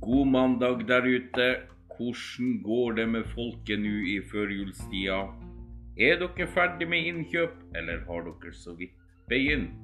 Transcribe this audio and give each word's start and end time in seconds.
God 0.00 0.26
mandag 0.26 0.86
der 0.88 1.02
ute. 1.04 1.56
Hvordan 1.96 2.62
går 2.62 2.92
det 2.92 3.08
med 3.08 3.24
folket 3.34 3.80
nå 3.80 3.96
i 4.08 4.14
førjulstida? 4.24 5.18
Er 6.00 6.16
dere 6.22 6.46
ferdig 6.48 6.88
med 6.88 7.08
innkjøp, 7.10 7.58
eller 7.76 8.00
har 8.06 8.22
dere 8.24 8.52
så 8.56 8.72
vidt 8.78 8.96
begynt? 9.28 9.74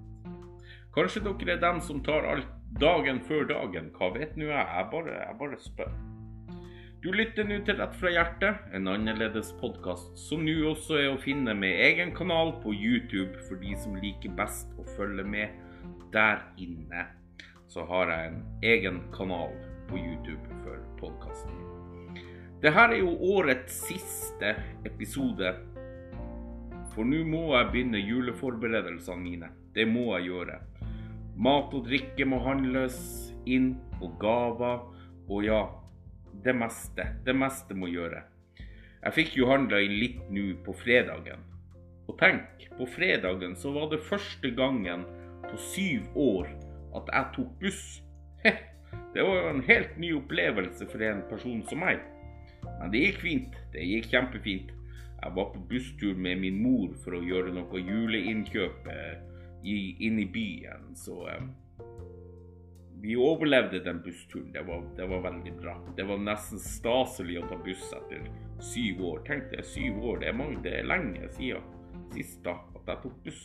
Kanskje 0.96 1.20
dere 1.26 1.58
er 1.58 1.60
dem 1.60 1.82
som 1.84 2.00
tar 2.00 2.24
alt 2.24 2.48
dagen 2.80 3.20
før 3.28 3.44
dagen, 3.50 3.92
hva 3.98 4.08
vet 4.16 4.32
nå 4.40 4.48
jeg? 4.48 4.64
Jeg 4.64 4.88
bare, 4.94 5.18
jeg 5.20 5.36
bare 5.42 5.60
spør. 5.60 5.92
Du 7.04 7.12
lytter 7.12 7.44
nå 7.44 7.60
til 7.68 7.76
Rett 7.76 8.00
fra 8.00 8.16
hjertet, 8.16 8.64
en 8.72 8.88
annerledes 8.88 9.52
podkast 9.60 10.16
som 10.16 10.48
nå 10.48 10.56
også 10.72 10.96
er 11.02 11.12
å 11.12 11.20
finne 11.20 11.52
med 11.52 11.76
egen 11.90 12.16
kanal 12.16 12.56
på 12.64 12.72
YouTube 12.72 13.36
for 13.50 13.60
de 13.60 13.76
som 13.84 14.00
liker 14.00 14.32
best 14.40 14.72
å 14.80 14.88
følge 14.96 15.28
med 15.28 15.52
der 16.16 16.40
inne. 16.56 17.04
Så 17.68 17.84
har 17.84 18.08
jeg 18.16 18.32
en 18.32 18.44
egen 18.64 19.04
kanal 19.12 19.52
på 19.88 19.98
YouTube 19.98 20.60
for 20.64 20.78
podkasten. 21.00 21.54
Dette 22.62 22.82
er 22.82 22.98
jo 22.98 23.12
årets 23.36 23.74
siste 23.86 24.54
episode. 24.88 25.52
For 26.94 27.04
nå 27.04 27.20
må 27.28 27.42
jeg 27.52 27.70
begynne 27.72 28.00
juleforberedelsene 28.00 29.20
mine. 29.20 29.50
Det 29.76 29.84
må 29.88 30.08
jeg 30.16 30.30
gjøre. 30.30 30.60
Mat 31.36 31.74
og 31.76 31.84
drikke 31.84 32.24
må 32.24 32.40
handles 32.40 32.96
inn, 33.44 33.74
og 34.00 34.16
gaver. 34.20 34.86
Og 35.28 35.44
ja, 35.44 35.60
det 36.44 36.56
meste. 36.56 37.10
Det 37.26 37.36
meste 37.36 37.76
må 37.76 37.90
gjøre. 37.92 38.24
Jeg 39.02 39.14
fikk 39.14 39.36
jo 39.38 39.50
handla 39.50 39.82
inn 39.84 39.98
litt 40.00 40.30
nå 40.32 40.48
på 40.64 40.74
fredagen. 40.80 41.44
Og 42.06 42.16
tenk, 42.18 42.64
på 42.78 42.86
fredagen 42.88 43.54
så 43.58 43.72
var 43.74 43.90
det 43.92 44.02
første 44.06 44.50
gangen 44.56 45.04
på 45.46 45.60
syv 45.74 46.16
år 46.16 46.50
at 46.96 47.12
jeg 47.12 47.32
tok 47.36 47.52
buss. 47.60 47.84
Det 49.16 49.22
var 49.24 49.50
en 49.50 49.62
helt 49.64 49.94
ny 49.96 50.10
opplevelse 50.12 50.86
for 50.92 51.02
en 51.02 51.22
person 51.30 51.62
som 51.64 51.80
meg. 51.80 52.02
Men 52.66 52.90
det 52.92 53.00
gikk 53.00 53.22
fint. 53.22 53.54
Det 53.72 53.84
gikk 53.88 54.10
kjempefint. 54.12 54.74
Jeg 55.22 55.32
var 55.38 55.46
på 55.54 55.62
busstur 55.70 56.18
med 56.20 56.42
min 56.42 56.58
mor 56.60 56.90
for 57.00 57.16
å 57.16 57.22
gjøre 57.24 57.54
noe 57.56 57.80
juleinnkjøp 57.80 58.90
inn 59.64 60.20
i 60.20 60.26
byen, 60.28 60.90
så 60.94 61.16
eh, 61.32 61.46
vi 63.00 63.16
overlevde 63.16 63.80
den 63.86 64.02
bussturen. 64.04 64.52
Det 64.52 64.66
var, 64.68 64.84
det 65.00 65.08
var, 65.08 65.24
veldig 65.24 65.54
bra. 65.62 65.78
Det 65.96 66.04
var 66.04 66.20
nesten 66.20 66.60
staselig 66.60 67.40
å 67.40 67.48
ta 67.48 67.56
buss 67.64 67.88
etter 67.96 68.28
syv 68.60 69.00
år. 69.14 69.24
Tenk 69.24 69.48
deg, 69.54 69.64
syv 69.64 70.04
år. 70.04 70.20
Det 70.20 70.28
er, 70.28 70.36
mange, 70.36 70.60
det 70.68 70.76
er 70.82 70.92
lenge 70.92 71.32
siden 71.38 71.72
sist 72.12 72.44
da 72.44 72.58
at 72.76 72.92
jeg 72.92 73.02
tok 73.06 73.16
buss. 73.24 73.42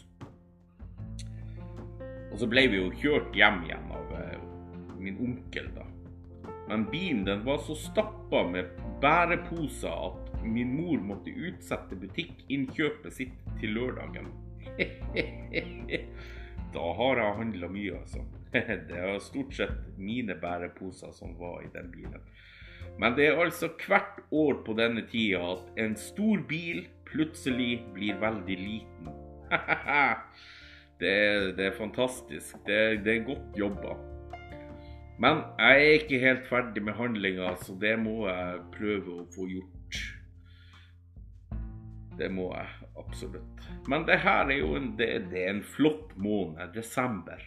Og 2.32 2.38
så 2.44 2.52
ble 2.52 2.68
vi 2.76 2.84
jo 2.84 2.92
kjørt 3.00 3.40
hjem 3.40 3.64
igjen 3.70 3.91
min 5.02 5.20
onkel, 5.22 5.70
da. 5.76 5.86
Men 6.70 6.86
bilen 6.92 7.26
den 7.26 7.46
var 7.46 7.58
så 7.66 7.76
stappa 7.76 8.44
med 8.48 8.70
bæreposer 9.02 9.92
at 9.92 10.44
min 10.44 10.76
mor 10.78 11.02
måtte 11.04 11.34
utsette 11.34 11.98
butikkinnkjøpet 12.00 13.14
sitt 13.14 13.42
til 13.60 13.76
lørdagen. 13.76 14.30
da 16.76 16.86
har 17.00 17.20
jeg 17.20 17.40
handla 17.42 17.72
mye, 17.72 17.98
altså. 18.00 18.24
Det 18.88 18.98
er 19.00 19.20
stort 19.24 19.54
sett 19.56 19.98
mine 19.98 20.36
bæreposer 20.40 21.12
som 21.16 21.36
var 21.40 21.62
i 21.66 21.72
den 21.74 21.92
bilen. 21.92 22.24
Men 23.00 23.16
det 23.16 23.28
er 23.28 23.40
altså 23.40 23.70
hvert 23.88 24.20
år 24.32 24.62
på 24.66 24.76
denne 24.78 25.06
tida 25.08 25.42
at 25.54 25.80
en 25.80 25.96
stor 26.00 26.42
bil 26.50 26.86
plutselig 27.08 27.82
blir 27.96 28.20
veldig 28.20 28.58
liten. 28.60 29.12
det, 31.02 31.12
er, 31.12 31.52
det, 31.58 31.66
er, 31.66 31.78
fantastisk. 31.78 32.60
Det 32.68 33.04
det 33.06 33.16
er 33.16 33.28
godt 33.28 33.60
jobba. 33.60 33.96
Men 35.20 35.44
jeg 35.60 35.84
er 35.84 35.98
ikke 36.00 36.20
helt 36.22 36.48
ferdig 36.50 36.84
med 36.84 36.98
handlinga, 36.98 37.54
så 37.62 37.76
det 37.82 37.98
må 38.00 38.26
jeg 38.30 38.62
prøve 38.74 39.22
å 39.22 39.28
få 39.36 39.48
gjort. 39.52 40.02
Det 42.18 42.30
må 42.32 42.52
jeg 42.54 42.90
absolutt. 43.00 43.66
Men 43.90 44.06
det 44.08 44.20
her 44.24 44.50
er 44.50 44.60
jo 44.62 44.76
en, 44.78 44.92
det, 45.00 45.10
det 45.32 45.46
er 45.46 45.56
en 45.56 45.64
flott 45.66 46.14
måned, 46.20 46.74
desember. 46.76 47.42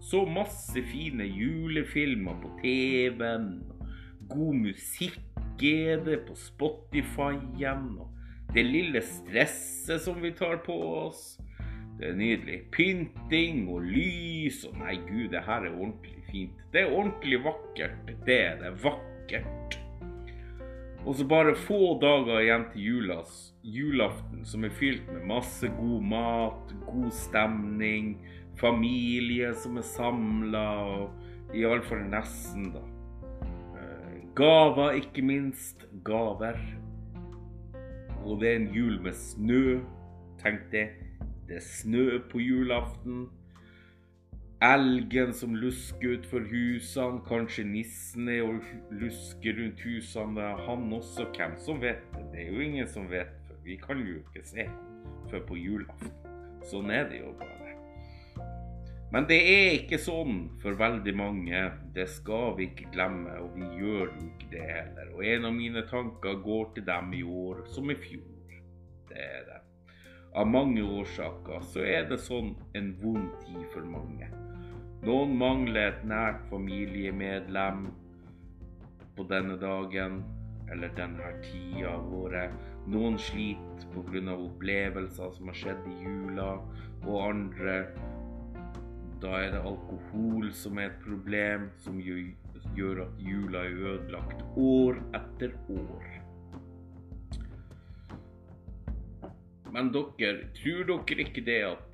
Så 0.00 0.24
masse 0.24 0.80
fine 0.90 1.26
julefilmer 1.28 2.38
på 2.40 2.54
TV-en. 2.62 3.50
God 4.30 4.54
musikk 4.62 5.20
er 5.62 6.00
det 6.06 6.22
på 6.28 6.36
Spotify-en. 6.38 7.90
Og 8.00 8.54
det 8.54 8.64
lille 8.66 9.02
stresset 9.04 10.02
som 10.02 10.22
vi 10.22 10.32
tar 10.36 10.62
på 10.64 10.76
oss. 11.04 11.36
Det 12.00 12.08
er 12.08 12.16
nydelig. 12.16 12.62
Pynting 12.72 13.66
og 13.68 13.84
lys 13.84 14.62
og 14.64 14.78
Nei, 14.80 14.96
gud, 15.04 15.28
det 15.34 15.44
her 15.44 15.68
er 15.68 15.76
ordentlig 15.76 16.24
fint. 16.30 16.64
Det 16.72 16.86
er 16.86 16.96
ordentlig 16.96 17.42
vakkert. 17.44 18.14
Det 18.26 18.40
er 18.46 18.58
det. 18.62 18.72
Vakkert. 18.80 19.78
Og 21.04 21.14
så 21.16 21.24
bare 21.24 21.56
få 21.56 21.94
dager 22.00 22.42
igjen 22.42 22.66
til 22.72 22.82
julas, 22.86 23.36
julaften, 23.64 24.42
som 24.44 24.64
er 24.64 24.74
fylt 24.76 25.06
med 25.08 25.24
masse 25.28 25.68
god 25.78 26.02
mat, 26.04 26.74
god 26.88 27.08
stemning 27.16 28.18
familie 28.60 29.54
som 29.56 29.78
er 29.80 29.86
samla, 29.86 30.66
og 30.84 31.56
iallfall 31.56 32.02
nesten, 32.10 32.70
da. 32.74 32.82
Eh, 33.80 34.16
gaver, 34.36 34.98
ikke 35.00 35.24
minst. 35.24 35.86
Gaver. 36.04 36.58
Og 38.24 38.40
det 38.40 38.50
er 38.50 38.60
en 38.60 38.72
jul 38.74 39.00
med 39.02 39.16
snø. 39.16 39.80
Tenk 40.42 40.68
det. 40.72 40.88
Det 41.50 41.56
er 41.56 41.66
snø 41.66 42.18
på 42.30 42.38
julaften. 42.38 43.24
Elgen 44.62 45.32
som 45.34 45.56
lusker 45.58 46.12
utfor 46.14 46.44
husene. 46.46 47.24
Kanskje 47.26 47.64
nissen 47.66 48.28
er 48.30 48.44
og 48.46 48.60
lusker 48.94 49.56
rundt 49.58 49.82
husene. 49.82 50.44
Han 50.68 50.92
også. 50.94 51.26
Hvem 51.34 51.56
som 51.58 51.80
vet 51.82 52.04
det? 52.14 52.22
Det 52.30 52.44
er 52.44 52.52
jo 52.52 52.60
ingen 52.62 52.86
som 52.86 53.10
vet, 53.10 53.32
for 53.48 53.58
vi 53.64 53.80
kan 53.82 53.98
jo 53.98 54.20
ikke 54.20 54.44
se 54.46 54.68
før 55.32 55.42
på 55.48 55.58
julaften. 55.58 56.12
Sånn 56.70 56.94
er 56.94 57.08
det 57.10 57.18
jo 57.24 57.32
bare. 57.40 57.74
Men 59.10 59.26
det 59.26 59.40
er 59.42 59.72
ikke 59.80 59.98
sånn 59.98 60.44
for 60.62 60.78
veldig 60.78 61.16
mange. 61.18 61.64
Det 61.96 62.06
skal 62.14 62.54
vi 62.60 62.68
ikke 62.70 62.92
glemme, 62.94 63.40
og 63.42 63.58
vi 63.58 63.72
gjør 63.80 64.04
jo 64.06 64.28
ikke 64.28 64.52
det 64.52 64.68
heller. 64.68 65.10
Og 65.16 65.26
en 65.32 65.50
av 65.50 65.58
mine 65.58 65.82
tanker 65.90 66.38
går 66.46 66.70
til 66.76 66.86
dem 66.86 67.10
i 67.18 67.24
år 67.26 67.64
som 67.74 67.90
i 67.90 67.98
fjor. 67.98 68.54
Det 69.10 69.18
er 69.18 69.42
det. 69.48 69.59
Av 70.34 70.46
mange 70.46 70.82
årsaker 70.82 71.64
så 71.72 71.82
er 71.82 72.04
det 72.06 72.20
sånn 72.22 72.52
en 72.78 72.92
vond 73.00 73.32
tid 73.42 73.64
for 73.72 73.82
mange. 73.82 74.28
Noen 75.02 75.32
mangler 75.40 75.88
et 75.88 76.04
nært 76.06 76.44
familiemedlem 76.52 77.88
på 79.16 79.26
denne 79.26 79.56
dagen 79.58 80.20
eller 80.70 80.92
denne 80.94 81.32
tida 81.42 81.96
av 81.96 82.14
året. 82.14 82.54
Noen 82.86 83.18
sliter 83.18 83.90
pga. 83.90 84.36
opplevelser 84.36 85.34
som 85.34 85.50
har 85.50 85.58
skjedd 85.64 85.90
i 85.90 85.98
jula, 86.04 86.52
og 87.02 87.16
andre 87.24 87.76
da 89.20 89.34
er 89.40 89.50
det 89.56 89.66
alkohol 89.66 90.52
som 90.54 90.78
er 90.78 90.92
et 90.92 91.02
problem, 91.02 91.70
som 91.76 91.98
gjør 92.00 93.02
at 93.08 93.18
jula 93.18 93.66
er 93.66 93.84
ødelagt 93.94 94.44
år 94.56 95.02
etter 95.18 95.58
år. 95.74 96.19
Men 99.70 99.92
dere, 99.94 100.48
tror 100.58 100.86
dere 100.88 101.26
ikke 101.26 101.44
det 101.46 101.60
at 101.68 101.86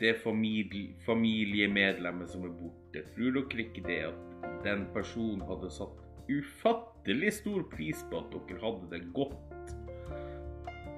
det 0.00 0.12
familie, 0.22 0.94
familiemedlemmet 1.06 2.30
som 2.30 2.44
er 2.46 2.52
borte, 2.54 3.02
tror 3.14 3.38
dere 3.38 3.64
ikke 3.64 3.84
det 3.86 4.00
at 4.10 4.36
den 4.66 4.86
personen 4.94 5.42
hadde 5.48 5.70
satt 5.72 6.02
ufattelig 6.30 7.32
stor 7.40 7.64
pris 7.72 8.02
på 8.10 8.20
at 8.20 8.34
dere 8.34 8.62
hadde 8.62 8.90
det 8.92 9.02
godt 9.16 9.74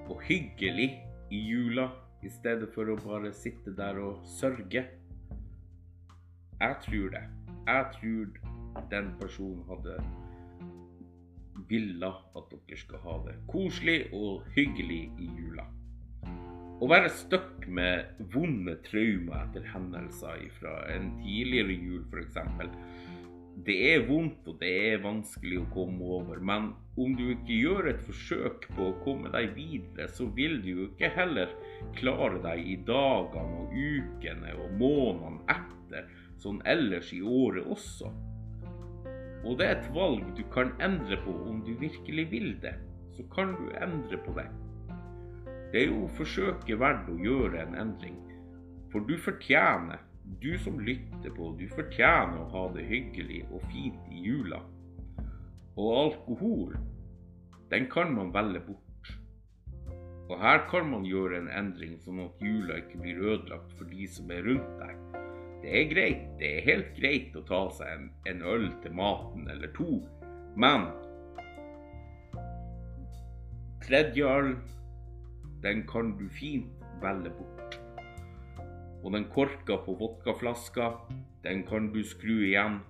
og 0.09 0.23
hyggelig 0.25 0.91
i 1.31 1.41
jula, 1.51 1.91
i 2.25 2.31
stedet 2.33 2.71
for 2.75 2.89
å 2.89 2.97
bare 3.01 3.33
sitte 3.37 3.75
der 3.77 4.01
og 4.03 4.23
sørge? 4.39 4.87
Jeg 6.59 6.79
tror 6.85 7.13
det. 7.15 7.25
Jeg 7.69 7.85
tror 7.95 8.87
den 8.91 9.13
personen 9.21 9.63
hadde 9.69 9.99
villa 11.69 12.15
at 12.39 12.55
dere 12.55 12.79
skal 12.81 13.05
ha 13.05 13.19
det 13.29 13.37
koselig 13.51 14.01
og 14.17 14.47
hyggelig 14.57 15.05
i 15.21 15.29
jula. 15.39 15.69
Å 16.79 16.87
være 16.87 17.09
stuck 17.11 17.65
med 17.75 18.21
vonde 18.31 18.77
traumer 18.85 19.41
etter 19.41 19.65
hendelser 19.73 20.45
fra 20.61 20.77
en 20.93 21.09
tidligere 21.19 21.75
jul 21.75 22.05
f.eks. 22.07 22.37
Det 23.67 23.75
er 23.89 24.05
vondt 24.07 24.47
og 24.47 24.61
det 24.61 24.71
er 24.93 25.03
vanskelig 25.03 25.59
å 25.59 25.65
komme 25.73 26.07
over, 26.21 26.39
men 26.39 26.69
om 26.95 27.17
du 27.19 27.25
ikke 27.33 27.57
gjør 27.57 27.89
et 27.91 28.05
forsøk 28.07 28.69
på 28.77 28.87
å 28.93 28.95
komme 29.03 29.33
deg 29.35 29.51
videre, 29.57 30.07
så 30.07 30.29
vil 30.37 30.61
du 30.63 30.69
jo 30.71 30.87
ikke 30.87 31.11
heller 31.17 31.51
klare 31.99 32.39
deg 32.47 32.63
i 32.63 32.79
dagene 32.87 33.65
og 33.65 33.75
ukene 33.75 34.55
og 34.63 34.79
månedene 34.79 35.59
etter 35.59 36.15
sånn 36.39 36.63
ellers 36.63 37.11
i 37.11 37.19
året 37.27 37.67
også. 37.67 38.13
Og 39.43 39.59
det 39.59 39.67
er 39.67 39.77
et 39.81 39.91
valg 39.99 40.31
du 40.39 40.47
kan 40.55 40.71
endre 40.79 41.19
på 41.27 41.35
om 41.51 41.59
du 41.67 41.75
virkelig 41.83 42.31
vil 42.31 42.53
det. 42.63 42.77
Så 43.19 43.27
kan 43.35 43.59
du 43.59 43.67
endre 43.83 44.23
på 44.23 44.39
det. 44.39 44.47
Det 45.73 45.83
er 45.83 45.91
jo 45.91 46.09
forsøket 46.17 46.81
verdt 46.81 47.11
å 47.13 47.17
gjøre 47.21 47.61
en 47.61 47.75
endring. 47.77 48.17
For 48.93 49.05
du 49.05 49.19
fortjener 49.21 50.01
du 50.41 50.59
som 50.61 50.79
lytter 50.81 51.33
på, 51.37 51.53
du 51.59 51.67
fortjener 51.73 52.41
å 52.41 52.49
ha 52.53 52.65
det 52.75 52.85
hyggelig 52.89 53.43
og 53.53 53.65
fint 53.73 54.13
i 54.13 54.23
jula. 54.25 54.61
Og 55.79 55.89
alkohol, 55.95 56.77
den 57.73 57.89
kan 57.93 58.15
man 58.17 58.33
velge 58.35 58.63
bort. 58.67 59.13
Og 60.29 60.37
her 60.41 60.65
kan 60.69 60.89
man 60.91 61.07
gjøre 61.09 61.39
en 61.41 61.51
endring, 61.53 61.97
sånn 62.05 62.21
at 62.25 62.43
jula 62.45 62.81
ikke 62.83 63.01
blir 63.01 63.21
ødelagt 63.33 63.73
for 63.79 63.89
de 63.89 64.09
som 64.13 64.33
er 64.33 64.45
rundt 64.45 64.73
deg. 64.81 65.05
Det 65.63 65.75
er 65.75 65.87
greit, 65.91 66.25
det 66.41 66.51
er 66.55 66.67
helt 66.69 66.91
greit 66.97 67.37
å 67.37 67.45
ta 67.49 67.63
seg 67.77 67.93
en, 67.93 68.11
en 68.31 68.43
øl 68.47 68.69
til 68.83 68.95
maten 68.95 69.49
eller 69.53 69.73
to, 69.77 69.99
men 70.61 70.87
tredje 73.83 74.29
øl, 74.29 74.53
den 75.63 75.87
kan 75.87 76.15
du 76.19 76.29
fint 76.29 76.85
velge 77.03 77.31
bort. 77.39 77.79
Og 79.05 79.13
den 79.15 79.29
korka 79.35 79.79
på 79.85 79.95
vodkaflaska, 79.99 80.93
den 81.43 81.65
kan 81.67 81.93
du 81.95 82.03
skru 82.05 82.41
igjen 82.45 82.81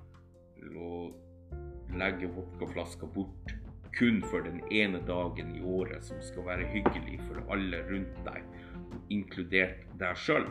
og 0.76 1.96
legge 1.96 2.28
vodkaflaska 2.32 3.06
bort 3.06 3.54
kun 3.98 4.22
for 4.22 4.44
den 4.44 4.60
ene 4.72 5.00
dagen 5.06 5.56
i 5.56 5.62
året 5.64 6.04
som 6.04 6.20
skal 6.22 6.46
være 6.46 6.68
hyggelig 6.72 7.18
for 7.26 7.40
alle 7.52 7.80
rundt 7.88 8.20
deg, 8.26 8.44
inkludert 9.10 9.86
deg 9.98 10.20
sjøl. 10.22 10.46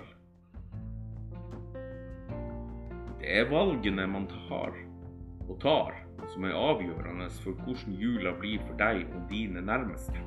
Det 3.21 3.29
er 3.39 3.49
valgene 3.51 4.07
man 4.09 4.27
tar 4.31 4.75
og 5.47 5.55
tar, 5.63 5.95
som 6.33 6.43
er 6.47 6.57
avgjørende 6.59 7.29
for 7.43 7.55
hvordan 7.63 7.95
jula 8.01 8.33
blir 8.41 8.59
for 8.65 8.75
deg 8.81 9.05
og 9.07 9.29
dine 9.31 9.63
nærmeste. 9.63 10.19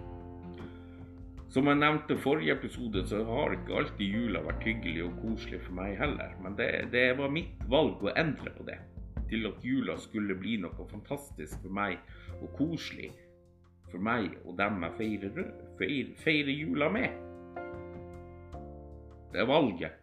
Som 1.50 1.66
jeg 1.66 1.80
nevnte 1.80 2.14
i 2.14 2.20
forrige 2.22 2.54
episode, 2.54 3.00
så 3.10 3.24
har 3.26 3.56
ikke 3.56 3.74
alltid 3.80 4.12
jula 4.14 4.42
vært 4.44 4.62
hyggelig 4.68 5.00
og 5.08 5.16
koselig 5.18 5.58
for 5.64 5.74
meg 5.80 5.96
heller. 5.98 6.36
Men 6.44 6.54
det, 6.58 6.68
det 6.92 7.08
var 7.18 7.32
mitt 7.34 7.64
valg 7.72 8.04
å 8.06 8.12
endre 8.14 8.52
på 8.54 8.66
det. 8.68 8.76
Til 9.32 9.48
at 9.48 9.66
jula 9.66 9.96
skulle 9.98 10.36
bli 10.38 10.60
noe 10.62 10.86
fantastisk 10.92 11.58
for 11.64 11.74
meg 11.74 11.98
og 12.38 12.52
koselig 12.54 13.10
for 13.90 13.98
meg 13.98 14.36
og 14.44 14.54
dem 14.60 14.78
jeg 14.86 14.96
feirer, 15.00 15.50
feirer, 15.80 16.14
feirer 16.22 16.54
jula 16.54 16.90
med. 16.94 17.18
Det 19.34 19.42
er 19.42 19.50
valget. 19.50 19.98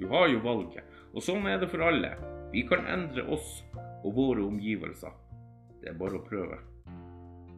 Du 0.00 0.06
har 0.08 0.30
jo 0.32 0.40
valget. 0.48 0.96
Og 1.12 1.24
sånn 1.24 1.44
er 1.48 1.60
det 1.60 1.68
for 1.68 1.84
alle. 1.84 2.14
Vi 2.54 2.64
kan 2.68 2.88
endre 2.88 3.26
oss 3.36 3.58
og 3.76 4.14
våre 4.16 4.48
omgivelser. 4.48 5.12
Det 5.82 5.92
er 5.92 6.00
bare 6.00 6.22
å 6.22 6.24
prøve. 6.24 6.62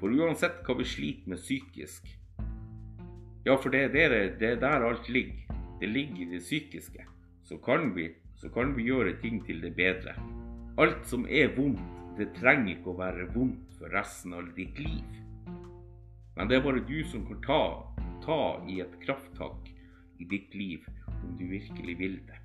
For 0.03 0.11
uansett 0.11 0.65
hva 0.67 0.75
vi 0.81 0.91
sliter 0.91 1.31
med 1.31 1.39
psykisk, 1.39 2.17
ja, 3.45 3.57
for 3.57 3.73
det, 3.73 3.89
det, 3.95 4.09
det 4.41 4.49
er 4.55 4.61
der 4.61 4.85
alt 4.85 5.09
ligger. 5.09 5.57
Det 5.81 5.89
ligger 5.89 6.23
i 6.23 6.31
det 6.35 6.43
psykiske. 6.45 7.07
Så 7.43 7.57
kan, 7.57 7.95
vi, 7.97 8.11
så 8.37 8.49
kan 8.53 8.77
vi 8.77 8.83
gjøre 8.83 9.17
ting 9.23 9.41
til 9.47 9.63
det 9.63 9.73
bedre. 9.77 10.13
Alt 10.79 11.07
som 11.09 11.25
er 11.29 11.55
vondt, 11.57 11.81
det 12.19 12.35
trenger 12.37 12.75
ikke 12.75 12.93
å 12.93 12.99
være 12.99 13.31
vondt 13.33 13.79
for 13.79 13.93
resten 13.97 14.37
av 14.37 14.51
ditt 14.57 14.79
liv. 14.79 15.17
Men 16.37 16.51
det 16.51 16.59
er 16.59 16.65
bare 16.65 16.85
du 16.85 17.01
som 17.09 17.25
kan 17.27 17.41
ta, 17.47 17.63
ta 18.25 18.41
i 18.69 18.81
et 18.85 19.01
krafttak 19.03 19.73
i 20.21 20.29
ditt 20.29 20.55
liv 20.55 20.85
om 21.09 21.35
du 21.39 21.47
virkelig 21.49 21.97
vil 21.99 22.21
det. 22.29 22.39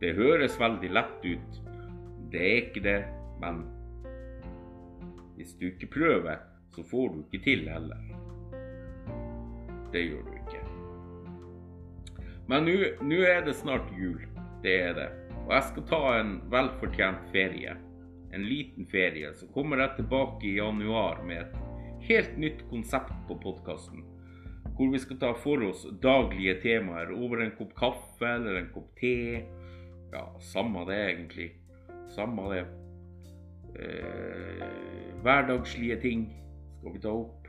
Det 0.00 0.16
høres 0.16 0.58
veldig 0.60 0.90
lett 0.92 1.24
ut. 1.24 1.62
Det 2.32 2.42
er 2.42 2.58
ikke 2.64 2.82
det, 2.84 2.98
men 3.40 3.62
hvis 5.36 5.54
du 5.60 5.68
ikke 5.68 5.88
prøver, 5.92 6.40
så 6.76 6.84
får 6.84 7.08
du 7.14 7.20
ikke 7.24 7.44
til 7.44 7.68
heller. 7.72 8.00
Det 9.92 10.02
gjør 10.04 10.26
du 10.26 10.34
ikke. 10.36 10.60
Men 12.52 12.68
nå 12.68 13.22
er 13.24 13.46
det 13.46 13.56
snart 13.56 13.88
jul. 13.96 14.20
Det 14.62 14.74
er 14.82 14.92
det. 14.98 15.08
Og 15.46 15.54
jeg 15.54 15.68
skal 15.70 15.86
ta 15.88 16.00
en 16.18 16.34
velfortjent 16.52 17.32
ferie. 17.32 17.72
En 18.36 18.44
liten 18.44 18.86
ferie. 18.92 19.32
Så 19.34 19.48
kommer 19.54 19.80
jeg 19.80 19.96
tilbake 20.02 20.46
i 20.50 20.58
januar 20.58 21.24
med 21.24 21.46
et 21.46 22.06
helt 22.10 22.36
nytt 22.38 22.62
konsept 22.70 23.16
på 23.28 23.38
podkasten. 23.42 24.04
Hvor 24.76 24.92
vi 24.92 25.00
skal 25.00 25.20
ta 25.22 25.32
for 25.40 25.64
oss 25.70 25.86
daglige 26.02 26.58
temaer 26.60 27.14
over 27.16 27.40
en 27.40 27.54
kopp 27.56 27.72
kaffe 27.78 28.28
eller 28.36 28.60
en 28.60 28.72
kopp 28.74 28.92
te. 29.00 29.44
Ja, 30.12 30.26
samme 30.52 30.84
det, 30.90 31.00
egentlig. 31.08 31.54
Samme 32.12 32.50
det. 32.52 32.66
Eh, 33.76 34.66
hverdagslige 35.24 35.96
ting 36.04 36.28
vi 36.94 37.02
ta 37.02 37.12
opp. 37.14 37.48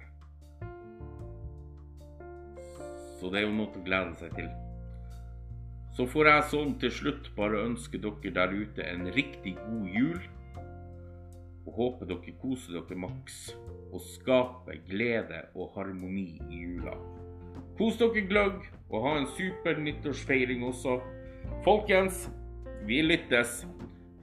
Så 3.17 3.29
det 3.33 3.41
er 3.41 3.47
jo 3.47 3.53
noe 3.57 3.73
å 3.73 3.83
glede 3.85 4.15
seg 4.19 4.33
til. 4.37 4.49
Så 5.97 6.05
får 6.05 6.27
jeg 6.29 6.49
sånn 6.51 6.73
til 6.81 6.91
slutt 6.93 7.29
bare 7.37 7.63
ønske 7.65 7.97
dere 8.01 8.33
der 8.35 8.51
ute 8.53 8.83
en 8.85 9.07
riktig 9.15 9.55
god 9.63 9.87
jul. 9.89 10.19
Og 11.67 11.71
håper 11.79 12.11
dere 12.11 12.33
koser 12.41 12.77
dere 12.77 12.99
maks 13.01 13.39
og 13.89 14.03
skaper 14.13 14.77
glede 14.87 15.41
og 15.55 15.73
harmoni 15.73 16.37
i 16.51 16.61
jula. 16.67 16.93
Kos 17.77 17.97
dere 17.97 18.23
gløgg, 18.29 18.61
og 18.89 19.03
ha 19.03 19.15
en 19.19 19.27
super 19.37 19.77
nyttårsfeiring 19.81 20.63
også. 20.65 20.99
Folkens, 21.65 22.27
vi 22.85 23.01
lyttes. 23.01 23.65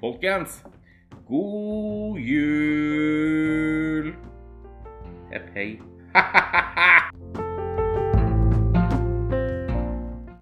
Folkens, 0.00 0.62
god 1.28 2.19
jul! 2.22 4.14
epee. 5.34 5.81